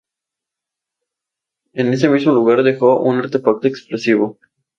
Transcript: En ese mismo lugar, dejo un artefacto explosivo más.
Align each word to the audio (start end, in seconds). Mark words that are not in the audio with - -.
En 1.73 1.93
ese 1.93 2.09
mismo 2.09 2.33
lugar, 2.33 2.63
dejo 2.63 2.99
un 3.03 3.17
artefacto 3.19 3.67
explosivo 3.67 4.39
más. 4.41 4.51